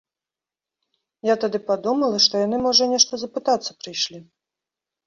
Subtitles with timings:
[1.31, 4.19] Я тады падумала, што яны, можа, нешта запытацца прыйшлі.